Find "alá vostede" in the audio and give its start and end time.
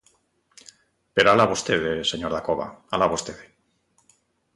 1.29-1.91, 2.93-3.45